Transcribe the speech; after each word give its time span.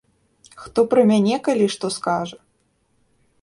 Хто 0.61 0.79
пра 0.93 1.03
мяне 1.11 1.35
калі 1.49 1.65
што 1.75 1.93
скажа! 1.97 2.37